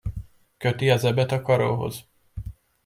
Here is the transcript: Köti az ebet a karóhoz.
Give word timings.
Köti 0.57 0.89
az 0.89 1.03
ebet 1.03 1.31
a 1.31 1.41
karóhoz. 1.41 2.05